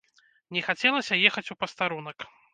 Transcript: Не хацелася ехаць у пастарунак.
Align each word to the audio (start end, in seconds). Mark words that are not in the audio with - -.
Не 0.57 0.63
хацелася 0.67 1.19
ехаць 1.31 1.45
у 1.57 1.59
пастарунак. 1.61 2.29